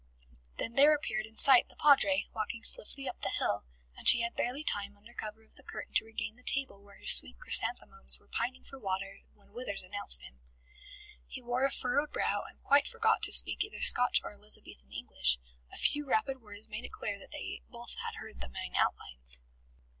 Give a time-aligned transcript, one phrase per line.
[0.57, 3.65] Then there appeared in sight the Padre, walking swiftly up the hill,
[3.95, 6.97] and she had barely time under cover of the curtain to regain the table where
[6.97, 10.39] her sweet chrysanthemums were pining for water when Withers announced him.
[11.27, 15.37] He wore a furrowed brow and quite forgot to speak either Scotch or Elizabethan English.
[15.71, 19.37] A few rapid words made it clear that they both had heard the main outlines.